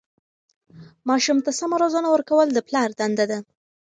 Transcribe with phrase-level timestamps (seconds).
[1.07, 3.39] ماسوم ته سمه روزنه ورکول د پلار دنده ده.